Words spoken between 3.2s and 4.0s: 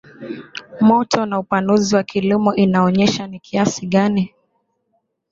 ni kiasi